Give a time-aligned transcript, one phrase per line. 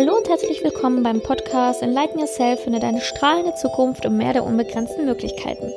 [0.00, 4.46] Hallo und herzlich willkommen beim Podcast Enlighten Yourself, finde deine strahlende Zukunft und mehr der
[4.46, 5.74] unbegrenzten Möglichkeiten.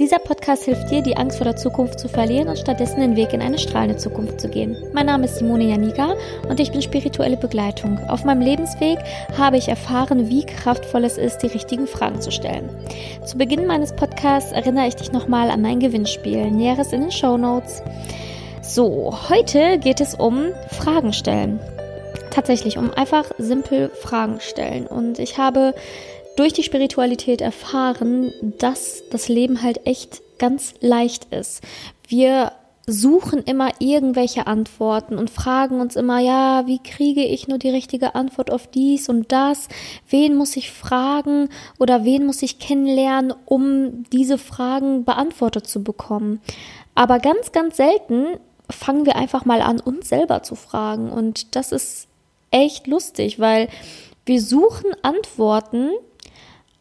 [0.00, 3.34] Dieser Podcast hilft dir, die Angst vor der Zukunft zu verlieren und stattdessen den Weg
[3.34, 4.74] in eine strahlende Zukunft zu gehen.
[4.94, 6.14] Mein Name ist Simone Janiga
[6.48, 7.98] und ich bin spirituelle Begleitung.
[8.08, 9.00] Auf meinem Lebensweg
[9.36, 12.70] habe ich erfahren, wie kraftvoll es ist, die richtigen Fragen zu stellen.
[13.26, 16.50] Zu Beginn meines Podcasts erinnere ich dich nochmal an mein Gewinnspiel.
[16.50, 17.82] Näheres in den Show Notes.
[18.62, 21.60] So, heute geht es um Fragen stellen
[22.38, 24.86] tatsächlich um einfach simpel Fragen stellen.
[24.86, 25.74] Und ich habe
[26.36, 31.64] durch die Spiritualität erfahren, dass das Leben halt echt ganz leicht ist.
[32.06, 32.52] Wir
[32.86, 38.14] suchen immer irgendwelche Antworten und fragen uns immer, ja, wie kriege ich nur die richtige
[38.14, 39.68] Antwort auf dies und das?
[40.08, 41.48] Wen muss ich fragen
[41.80, 46.40] oder wen muss ich kennenlernen, um diese Fragen beantwortet zu bekommen?
[46.94, 48.26] Aber ganz, ganz selten
[48.70, 51.10] fangen wir einfach mal an, uns selber zu fragen.
[51.10, 52.07] Und das ist
[52.50, 53.68] echt lustig, weil
[54.24, 55.90] wir suchen Antworten,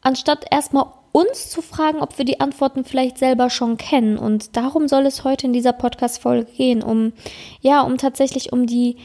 [0.02, 4.18] anstatt erstmal uns zu fragen, ob wir die Antworten vielleicht selber schon kennen.
[4.18, 7.14] Und darum soll es heute in dieser Podcast-Folge gehen, um,
[7.62, 8.98] ja, um tatsächlich um die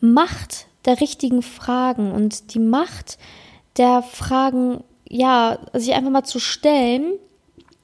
[0.00, 3.18] Macht der richtigen Fragen und die Macht
[3.76, 7.12] der Fragen, ja, sich einfach mal zu stellen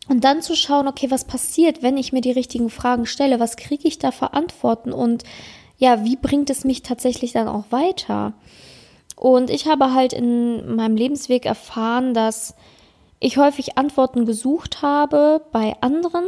[0.09, 3.39] und dann zu schauen, okay, was passiert, wenn ich mir die richtigen Fragen stelle?
[3.39, 4.93] Was kriege ich da für Antworten?
[4.93, 5.23] Und
[5.81, 8.35] ja, wie bringt es mich tatsächlich dann auch weiter?
[9.17, 12.55] Und ich habe halt in meinem Lebensweg erfahren, dass
[13.19, 16.25] ich häufig Antworten gesucht habe bei anderen,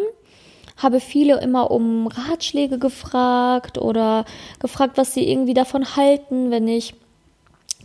[0.77, 4.25] habe viele immer um Ratschläge gefragt oder
[4.59, 6.95] gefragt, was sie irgendwie davon halten, wenn ich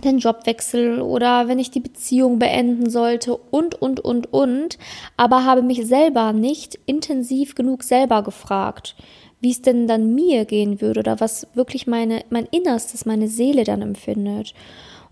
[0.03, 4.77] den Job wechsle oder wenn ich die Beziehung beenden sollte und, und, und, und,
[5.17, 8.95] aber habe mich selber nicht intensiv genug selber gefragt
[9.39, 13.63] wie es denn dann mir gehen würde oder was wirklich meine, mein Innerstes, meine Seele
[13.63, 14.53] dann empfindet.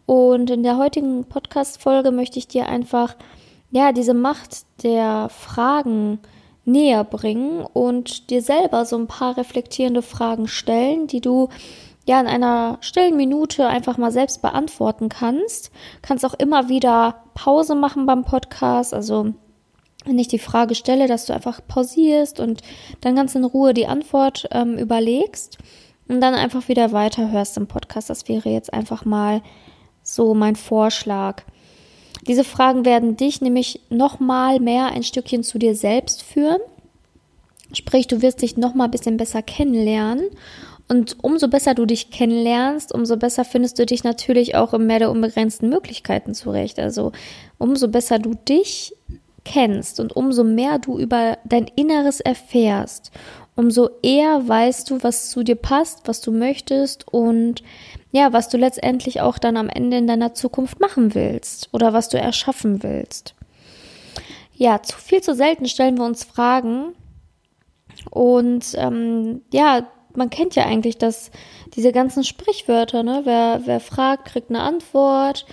[0.05, 3.15] Und in der heutigen Podcast-Folge möchte ich dir einfach,
[3.71, 6.19] ja, diese Macht der Fragen
[6.63, 11.49] näher bringen und dir selber so ein paar reflektierende Fragen stellen, die du
[12.07, 15.71] ja in einer stillen Minute einfach mal selbst beantworten kannst.
[16.01, 19.33] Kannst auch immer wieder Pause machen beim Podcast, also
[20.05, 22.61] wenn ich die Frage stelle, dass du einfach pausierst und
[23.01, 25.57] dann ganz in Ruhe die Antwort ähm, überlegst
[26.07, 28.09] und dann einfach wieder weiterhörst im Podcast.
[28.09, 29.41] Das wäre jetzt einfach mal
[30.03, 31.43] so mein Vorschlag.
[32.27, 36.61] Diese Fragen werden dich nämlich nochmal mehr ein Stückchen zu dir selbst führen.
[37.73, 40.29] Sprich, du wirst dich nochmal ein bisschen besser kennenlernen.
[40.87, 44.99] Und umso besser du dich kennenlernst, umso besser findest du dich natürlich auch im Meer
[44.99, 46.79] der unbegrenzten Möglichkeiten zurecht.
[46.79, 47.11] Also
[47.57, 48.93] umso besser du dich
[49.45, 53.11] kennst und umso mehr du über dein Inneres erfährst,
[53.55, 57.63] umso eher weißt du, was zu dir passt, was du möchtest und
[58.11, 62.09] ja, was du letztendlich auch dann am Ende in deiner Zukunft machen willst oder was
[62.09, 63.35] du erschaffen willst.
[64.53, 66.93] Ja, zu viel zu selten stellen wir uns Fragen
[68.09, 71.31] und ähm, ja, man kennt ja eigentlich das,
[71.75, 73.21] diese ganzen Sprichwörter, ne?
[73.25, 75.45] Wer, wer fragt, kriegt eine Antwort.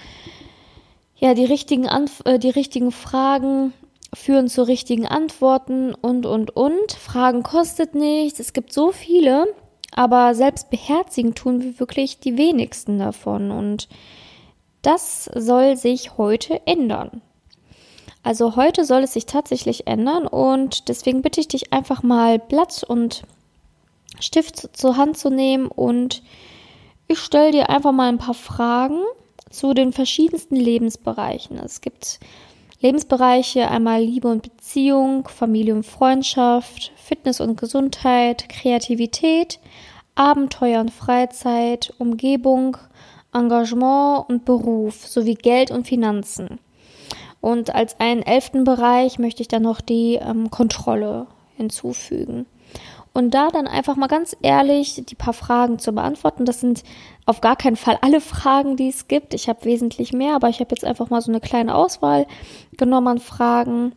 [1.17, 3.73] Ja, die richtigen, Anf äh, die richtigen Fragen
[4.15, 6.93] führen zu richtigen Antworten und, und, und.
[6.93, 8.41] Fragen kostet nichts.
[8.41, 9.47] Es gibt so viele,
[9.93, 13.51] aber selbst beherzigen tun wir wirklich die wenigsten davon.
[13.51, 13.89] Und
[14.83, 17.23] das soll sich heute ändern.
[18.23, 22.85] Also heute soll es sich tatsächlich ändern und deswegen bitte ich dich einfach mal Blatt
[22.85, 23.23] und
[24.21, 26.23] Stift zur Hand zu nehmen und
[27.09, 29.03] ich stelle dir einfach mal ein paar Fragen
[29.51, 31.59] zu den verschiedensten Lebensbereichen.
[31.59, 32.21] Es gibt
[32.83, 39.61] Lebensbereiche einmal Liebe und Beziehung, Familie und Freundschaft, Fitness und Gesundheit, Kreativität,
[40.17, 42.77] Abenteuer und Freizeit, Umgebung,
[43.33, 46.59] Engagement und Beruf sowie Geld und Finanzen.
[47.41, 52.47] Und als einen elften Bereich möchte ich dann noch die ähm, Kontrolle hinzufügen.
[53.13, 56.47] Und da dann einfach mal ganz ehrlich die paar Fragen zu beantworten.
[56.47, 56.83] Das sind
[57.27, 59.35] auf gar keinen Fall alle Fragen, die es gibt.
[59.35, 62.27] Ich habe wesentlich mehr, aber ich habe jetzt einfach mal so eine kleine Auswahl
[62.79, 63.93] genommen an Fragen,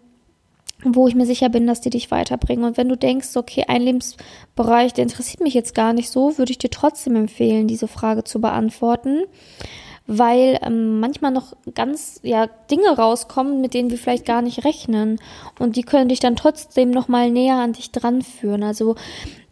[0.83, 2.65] wo ich mir sicher bin, dass die dich weiterbringen.
[2.65, 6.51] Und wenn du denkst, okay, ein Lebensbereich, der interessiert mich jetzt gar nicht so, würde
[6.51, 9.23] ich dir trotzdem empfehlen, diese Frage zu beantworten
[10.07, 15.19] weil ähm, manchmal noch ganz ja Dinge rauskommen, mit denen wir vielleicht gar nicht rechnen
[15.59, 18.63] und die können dich dann trotzdem noch mal näher an dich dran führen.
[18.63, 18.95] Also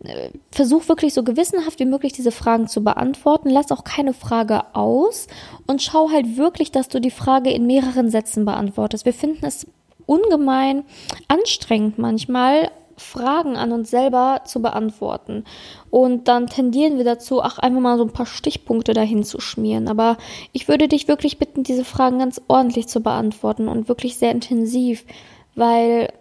[0.04, 3.50] äh, versuch wirklich so gewissenhaft wie möglich diese Fragen zu beantworten.
[3.50, 5.28] Lass auch keine Frage aus
[5.66, 9.06] und schau halt wirklich, dass du die Frage in mehreren Sätzen beantwortest.
[9.06, 9.66] Wir finden es
[10.06, 10.84] ungemein
[11.28, 15.44] anstrengend manchmal, Fragen an uns selber zu beantworten.
[15.90, 19.88] Und dann tendieren wir dazu, ach, einfach mal so ein paar Stichpunkte dahin zu schmieren.
[19.88, 20.18] Aber
[20.52, 25.06] ich würde dich wirklich bitten, diese Fragen ganz ordentlich zu beantworten und wirklich sehr intensiv,
[25.56, 26.12] weil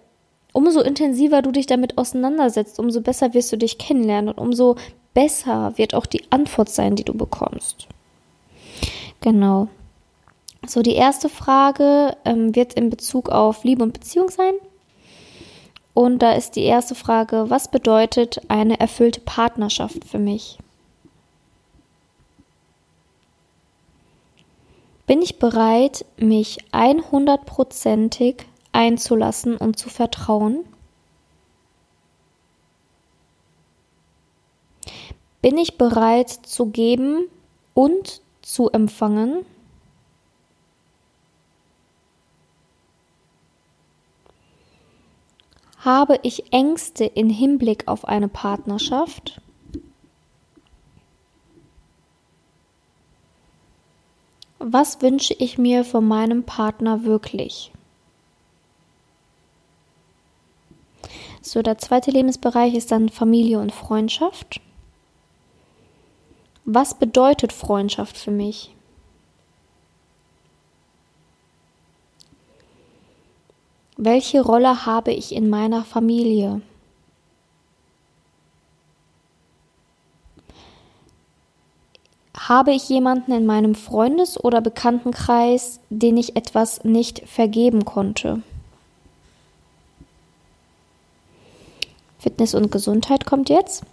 [0.52, 4.76] umso intensiver du dich damit auseinandersetzt, umso besser wirst du dich kennenlernen und umso
[5.14, 7.86] besser wird auch die Antwort sein, die du bekommst.
[9.20, 9.68] Genau.
[10.66, 14.52] So, die erste Frage ähm, wird in Bezug auf Liebe und Beziehung sein.
[15.94, 20.58] Und da ist die erste Frage, was bedeutet eine erfüllte Partnerschaft für mich?
[25.06, 28.36] Bin ich bereit, mich 100%ig
[28.72, 30.64] einzulassen und zu vertrauen?
[35.42, 37.26] Bin ich bereit zu geben
[37.74, 39.44] und zu empfangen?
[45.84, 49.40] Habe ich Ängste in Hinblick auf eine Partnerschaft?
[54.61, 57.73] Was wünsche ich mir von meinem Partner wirklich?
[61.40, 64.61] So, der zweite Lebensbereich ist dann Familie und Freundschaft.
[66.64, 68.73] Was bedeutet Freundschaft für mich?
[74.04, 76.60] Welche Rolle habe ich in meiner Familie?
[82.37, 88.43] Habe ich jemanden in meinem Freundes- oder Bekanntenkreis, den ich etwas nicht vergeben konnte?
[92.19, 93.84] Fitness und Gesundheit kommt jetzt.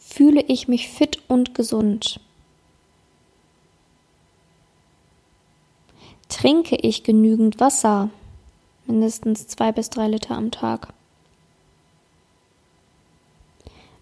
[0.00, 2.18] Fühle ich mich fit und gesund?
[6.28, 8.10] Trinke ich genügend Wasser?
[8.86, 10.92] Mindestens zwei bis drei Liter am Tag.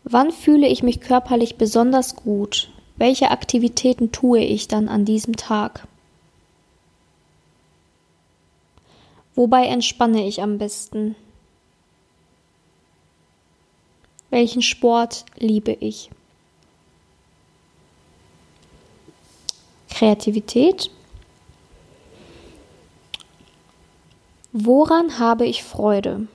[0.05, 2.71] Wann fühle ich mich körperlich besonders gut?
[2.97, 5.87] Welche Aktivitäten tue ich dann an diesem Tag?
[9.35, 11.17] Wobei entspanne ich am besten?
[14.31, 16.11] Welchen Sport liebe ich?
[19.91, 20.91] Kreativität
[24.57, 26.29] Woran habe ich Freude?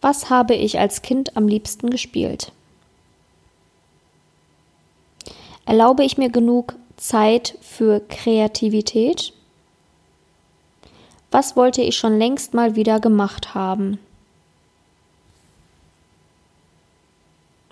[0.00, 2.52] Was habe ich als Kind am liebsten gespielt?
[5.64, 9.32] Erlaube ich mir genug Zeit für Kreativität?
[11.32, 13.98] Was wollte ich schon längst mal wieder gemacht haben?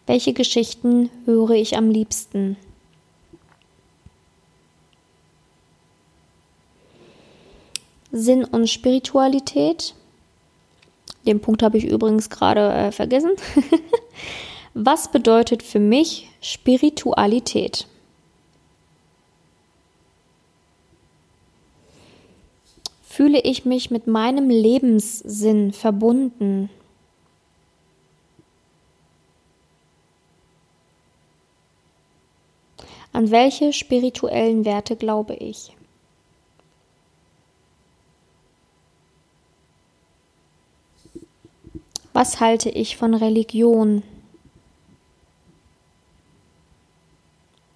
[0.09, 2.57] Welche Geschichten höre ich am liebsten?
[8.15, 9.93] Sinn und Spiritualität.
[11.27, 13.33] Den Punkt habe ich übrigens gerade äh, vergessen.
[14.75, 17.89] Was bedeutet für mich Spiritualität?
[23.03, 26.71] Fühle ich mich mit meinem Lebenssinn verbunden?
[33.13, 35.73] An welche spirituellen Werte glaube ich?
[42.15, 44.05] Was halte ich von Religion?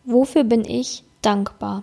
[0.05, 1.83] Wofür bin ich dankbar?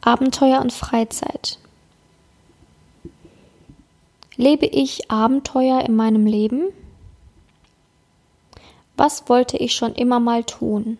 [0.00, 1.60] Abenteuer und Freizeit.
[4.34, 6.64] Lebe ich Abenteuer in meinem Leben?
[8.96, 10.98] Was wollte ich schon immer mal tun?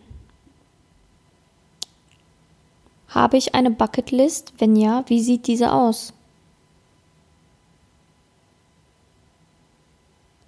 [3.09, 4.52] Habe ich eine Bucketlist?
[4.59, 6.12] Wenn ja, wie sieht diese aus?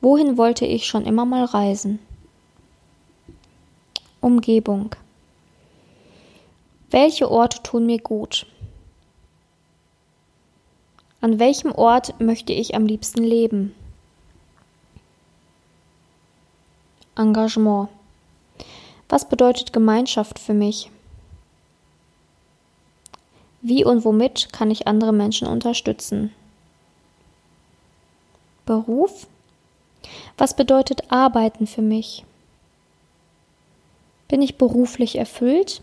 [0.02, 2.00] Wohin wollte ich schon immer mal reisen?
[4.20, 4.96] Umgebung.
[6.90, 8.44] Welche Orte tun mir gut?
[11.20, 13.76] An welchem Ort möchte ich am liebsten leben?
[17.14, 17.88] Engagement.
[19.08, 20.90] Was bedeutet Gemeinschaft für mich?
[23.60, 26.34] Wie und womit kann ich andere Menschen unterstützen?
[28.66, 29.28] Beruf?
[30.36, 32.24] Was bedeutet Arbeiten für mich?
[34.28, 35.82] Bin ich beruflich erfüllt?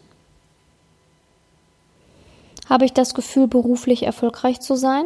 [2.68, 5.06] Habe ich das Gefühl, beruflich erfolgreich zu sein?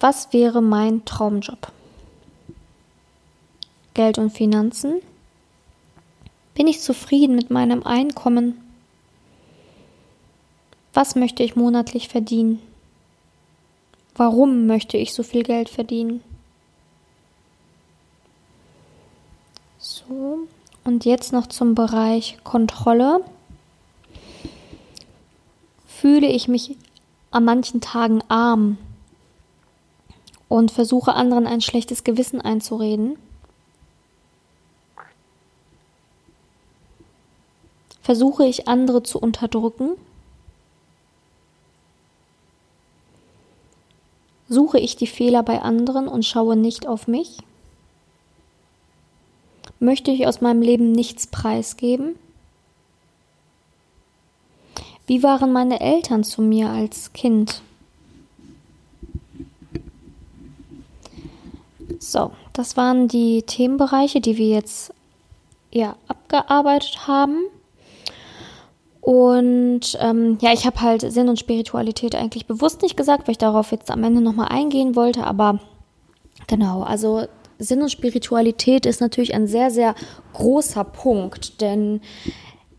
[0.00, 1.70] Was wäre mein Traumjob?
[3.94, 5.00] Geld und Finanzen?
[6.54, 8.60] Bin ich zufrieden mit meinem Einkommen?
[10.92, 12.60] Was möchte ich monatlich verdienen?
[14.14, 16.22] Warum möchte ich so viel Geld verdienen?
[19.78, 20.46] So,
[20.84, 23.24] und jetzt noch zum Bereich Kontrolle.
[25.86, 26.76] Fühle ich mich
[27.30, 28.76] an manchen Tagen arm
[30.48, 33.16] und versuche anderen ein schlechtes Gewissen einzureden?
[38.02, 39.92] Versuche ich andere zu unterdrücken?
[44.52, 47.38] Suche ich die Fehler bei anderen und schaue nicht auf mich?
[49.80, 52.16] Möchte ich aus meinem Leben nichts preisgeben?
[55.06, 57.62] Wie waren meine Eltern zu mir als Kind?
[61.98, 64.92] So, das waren die Themenbereiche, die wir jetzt
[65.70, 67.38] ja abgearbeitet haben.
[69.02, 73.38] Und ähm, ja, ich habe halt Sinn und Spiritualität eigentlich bewusst nicht gesagt, weil ich
[73.38, 75.24] darauf jetzt am Ende nochmal eingehen wollte.
[75.24, 75.58] Aber
[76.46, 77.24] genau, also
[77.58, 79.96] Sinn und Spiritualität ist natürlich ein sehr, sehr
[80.34, 81.60] großer Punkt.
[81.60, 82.00] Denn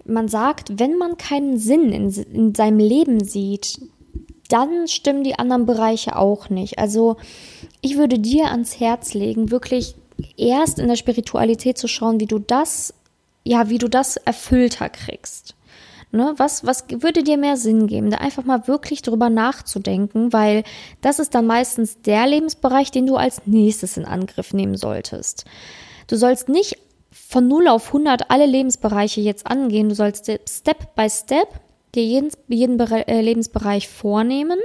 [0.06, 3.82] man sagt, wenn man keinen Sinn in, in seinem Leben sieht,
[4.48, 6.80] dann stimmen die anderen Bereiche auch nicht.
[6.80, 7.18] Also
[7.82, 9.96] ich würde dir ans Herz legen, wirklich
[10.38, 12.94] erst in der Spiritualität zu schauen, wie du das,
[13.44, 15.56] ja, wie du das erfüllter kriegst.
[16.16, 18.12] Ne, was, was würde dir mehr Sinn geben?
[18.12, 20.64] Da einfach mal wirklich drüber nachzudenken, weil
[21.02, 25.46] das ist dann meistens der Lebensbereich, den du als nächstes in Angriff nehmen solltest.
[26.06, 26.78] Du sollst nicht
[27.12, 29.90] von 0 auf 100 alle Lebensbereiche jetzt angehen.
[29.90, 31.48] Du sollst Step by Step
[31.96, 34.60] dir jeden, jeden äh, Lebensbereich vornehmen.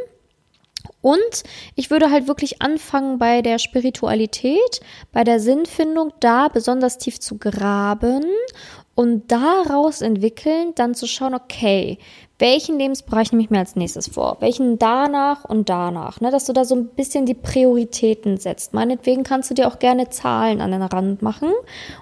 [1.01, 1.45] Und
[1.77, 4.81] ich würde halt wirklich anfangen bei der Spiritualität,
[5.13, 8.25] bei der Sinnfindung, da besonders tief zu graben
[8.95, 11.99] und daraus entwickeln, dann zu schauen, okay,
[12.41, 14.37] welchen Lebensbereich nehme ich mir als nächstes vor?
[14.41, 16.21] Welchen danach und danach?
[16.21, 16.31] Ne?
[16.31, 18.75] Dass du da so ein bisschen die Prioritäten setzt.
[18.75, 21.53] Meinetwegen kannst du dir auch gerne Zahlen an den Rand machen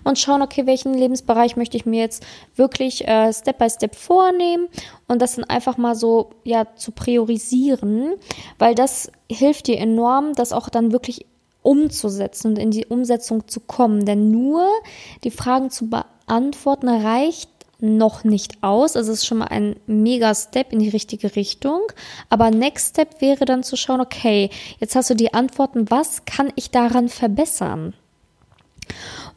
[0.05, 2.25] und schauen, okay, welchen Lebensbereich möchte ich mir jetzt
[2.55, 4.69] wirklich äh, Step by Step vornehmen
[5.09, 8.15] und das dann einfach mal so ja zu priorisieren,
[8.59, 11.26] weil das hilft dir enorm, das auch dann wirklich
[11.62, 14.05] umzusetzen und in die Umsetzung zu kommen.
[14.05, 14.67] Denn nur
[15.25, 18.97] die Fragen zu beantworten, Antworten reicht noch nicht aus.
[18.97, 21.80] Also es ist schon mal ein mega Step in die richtige Richtung.
[22.28, 26.52] Aber Next Step wäre dann zu schauen, okay, jetzt hast du die Antworten, was kann
[26.56, 27.95] ich daran verbessern?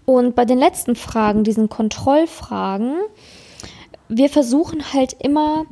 [0.06, 2.96] Und bei den letzten Fragen, diesen Kontrollfragen,
[4.08, 5.66] wir versuchen halt immer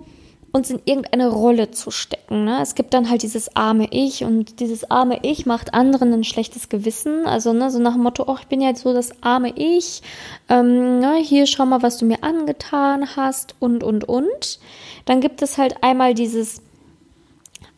[0.52, 2.46] uns in irgendeine Rolle zu stecken.
[2.46, 2.60] Ne?
[2.62, 6.70] Es gibt dann halt dieses arme Ich und dieses arme Ich macht anderen ein schlechtes
[6.70, 7.26] Gewissen.
[7.26, 10.02] Also ne, so nach dem Motto, oh, ich bin ja so das arme Ich.
[10.50, 14.60] Ähm, ne, hier schau mal, was du mir angetan hast und und und.
[15.06, 16.62] Dann gibt es halt einmal dieses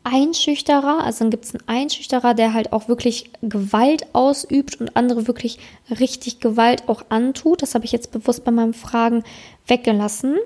[0.03, 5.27] Einschüchterer, also dann gibt es einen Einschüchterer, der halt auch wirklich Gewalt ausübt und andere
[5.27, 5.59] wirklich
[5.99, 7.61] richtig Gewalt auch antut.
[7.61, 9.23] Das habe ich jetzt bewusst bei meinen Fragen
[9.67, 10.37] weggelassen.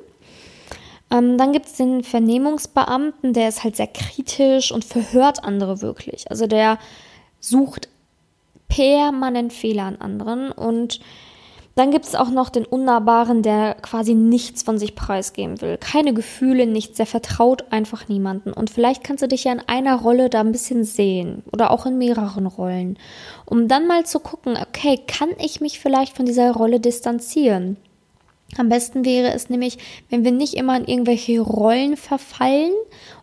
[1.14, 6.30] Ähm, dann gibt es den Vernehmungsbeamten, der ist halt sehr kritisch und verhört andere wirklich.
[6.32, 6.80] Also der
[7.40, 7.88] sucht
[8.68, 11.00] permanent Fehler an anderen und
[11.76, 15.78] dann gibt es auch noch den Unnahbaren, der quasi nichts von sich preisgeben will.
[15.78, 16.98] Keine Gefühle, nichts.
[16.98, 18.54] Der vertraut einfach niemanden.
[18.54, 21.88] Und vielleicht kannst du dich ja in einer Rolle da ein bisschen sehen oder auch
[21.88, 23.00] in mehreren Rollen.
[23.46, 27.78] Um dann mal zu gucken, okay, kann ich mich vielleicht von dieser Rolle distanzieren?
[28.58, 29.78] Am besten wäre es nämlich,
[30.10, 32.74] wenn wir nicht immer in irgendwelche Rollen verfallen,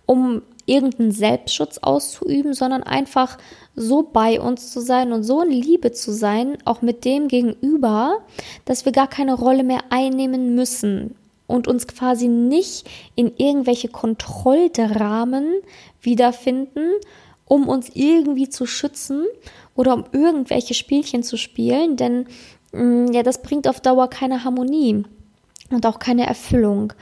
[0.07, 3.39] um irgendeinen Selbstschutz auszuüben, sondern einfach
[3.75, 8.19] so bei uns zu sein und so in Liebe zu sein, auch mit dem Gegenüber,
[8.65, 15.47] dass wir gar keine Rolle mehr einnehmen müssen und uns quasi nicht in irgendwelche Kontrolldramen
[16.01, 16.93] wiederfinden,
[17.47, 19.25] um uns irgendwie zu schützen
[19.75, 22.27] oder um irgendwelche Spielchen zu spielen, denn
[22.73, 25.05] mm, ja, das bringt auf Dauer keine Harmonie
[25.71, 26.93] und auch keine Erfüllung.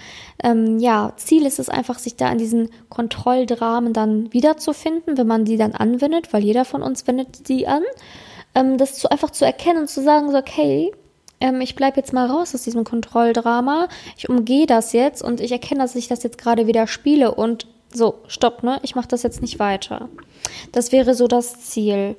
[0.42, 5.44] Ähm, ja, Ziel ist es einfach, sich da an diesen Kontrolldramen dann wiederzufinden, wenn man
[5.44, 7.82] die dann anwendet, weil jeder von uns wendet die an.
[8.54, 10.92] Ähm, das zu, einfach zu erkennen und zu sagen, so, okay,
[11.40, 15.52] ähm, ich bleibe jetzt mal raus aus diesem Kontrolldrama, ich umgehe das jetzt und ich
[15.52, 18.78] erkenne, dass ich das jetzt gerade wieder spiele und so, stopp, ne?
[18.82, 20.10] Ich mache das jetzt nicht weiter.
[20.72, 22.16] Das wäre so das Ziel.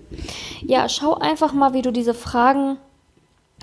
[0.65, 2.77] Ja, schau einfach mal, wie du diese Fragen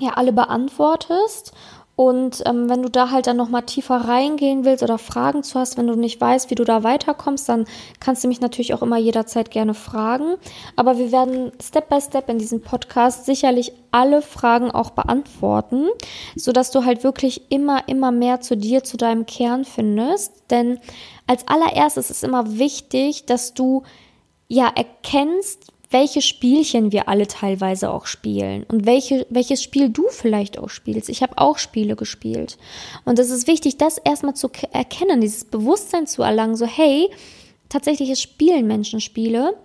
[0.00, 1.52] ja alle beantwortest
[1.97, 5.79] Und ähm, wenn du da halt dann nochmal tiefer reingehen willst oder Fragen zu hast,
[5.79, 7.65] wenn du nicht weißt, wie du da weiterkommst, dann
[8.00, 10.37] kannst du mich natürlich auch immer jederzeit gerne fragen.
[10.76, 15.88] Aber wir werden Step by Step in diesem Podcast sicherlich alle Fragen auch beantworten,
[16.35, 20.35] sodass du halt wirklich immer, immer mehr zu dir, zu deinem Kern findest.
[20.50, 20.79] Denn
[21.26, 23.85] als allererstes ist immer wichtig, dass du
[24.49, 30.59] ja erkennst, welche Spielchen wir alle teilweise auch spielen und welche, welches Spiel du vielleicht
[30.59, 31.09] auch spielst.
[31.09, 32.59] Ich habe auch Spiele gespielt.
[33.05, 37.09] Und es ist wichtig, das erstmal zu erkennen, dieses Bewusstsein zu erlangen, so hey,
[37.69, 39.57] tatsächlich spielen Menschen Spiele.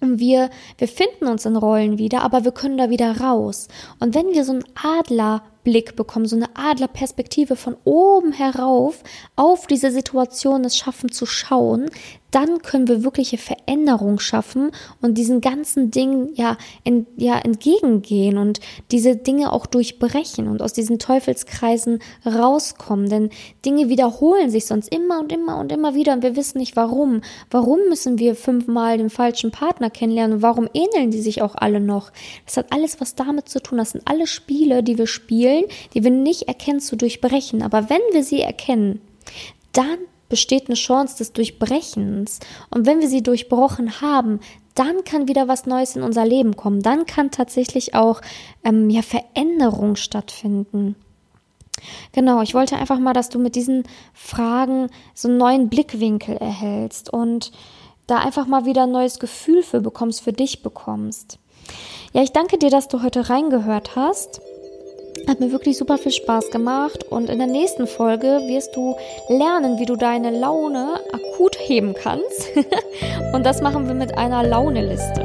[0.00, 3.66] Und wir, wir finden uns in Rollen wieder, aber wir können da wieder raus.
[3.98, 4.64] Und wenn wir so einen
[5.68, 9.02] Adlerblick bekommen, so eine Adlerperspektive von oben herauf
[9.36, 11.90] auf diese Situation es schaffen zu schauen,
[12.30, 16.58] dann können wir wirkliche Veränderung schaffen und diesen ganzen Dingen ja,
[17.16, 18.60] ja entgegengehen und
[18.90, 23.08] diese Dinge auch durchbrechen und aus diesen Teufelskreisen rauskommen.
[23.08, 23.30] Denn
[23.64, 27.22] Dinge wiederholen sich sonst immer und immer und immer wieder und wir wissen nicht warum.
[27.50, 32.12] Warum müssen wir fünfmal den falschen Partner kennenlernen warum ähneln die sich auch alle noch?
[32.44, 33.78] Das hat alles was damit zu tun.
[33.78, 35.57] Das sind alle Spiele, die wir spielen,
[35.94, 37.62] die wir nicht erkennen zu durchbrechen.
[37.62, 39.00] Aber wenn wir sie erkennen,
[39.72, 39.98] dann
[40.28, 42.40] besteht eine Chance des Durchbrechens.
[42.70, 44.40] Und wenn wir sie durchbrochen haben,
[44.74, 46.82] dann kann wieder was Neues in unser Leben kommen.
[46.82, 48.20] Dann kann tatsächlich auch
[48.64, 50.94] ähm, ja, Veränderung stattfinden.
[52.12, 57.12] Genau, ich wollte einfach mal, dass du mit diesen Fragen so einen neuen Blickwinkel erhältst
[57.12, 57.52] und
[58.06, 61.38] da einfach mal wieder ein neues Gefühl für bekommst, für dich bekommst.
[62.12, 64.40] Ja, ich danke dir, dass du heute reingehört hast.
[65.26, 68.96] Hat mir wirklich super viel Spaß gemacht und in der nächsten Folge wirst du
[69.28, 72.48] lernen, wie du deine Laune akut heben kannst.
[73.34, 75.22] und das machen wir mit einer Launeliste.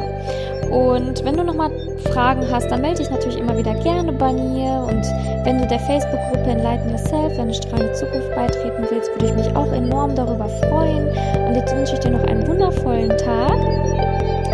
[0.71, 1.69] Und wenn du nochmal
[2.11, 4.87] Fragen hast, dann melde dich natürlich immer wieder gerne bei mir.
[4.89, 5.05] Und
[5.45, 9.71] wenn du der Facebook-Gruppe Enlighten Yourself, deine strahlende Zukunft beitreten willst, würde ich mich auch
[9.71, 11.07] enorm darüber freuen.
[11.47, 13.57] Und jetzt wünsche ich dir noch einen wundervollen Tag.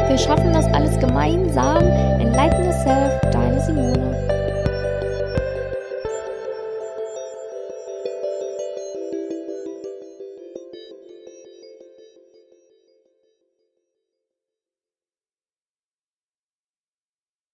[0.10, 1.84] Wir schaffen das alles gemeinsam.
[2.20, 4.09] Enlighten Yourself, deine Simone.